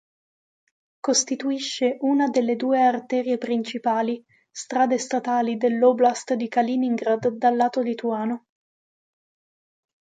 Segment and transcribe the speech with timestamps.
[0.99, 8.45] Costituisce una delle due arterie principali strade statali dell’Oblast’ di Kaliningrad dal lato lituano.